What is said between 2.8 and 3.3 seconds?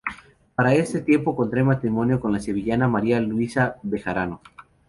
María